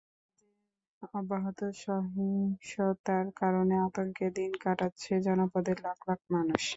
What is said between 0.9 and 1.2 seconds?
তাদের